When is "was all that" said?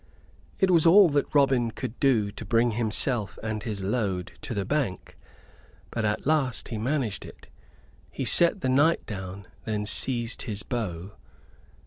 0.71-1.31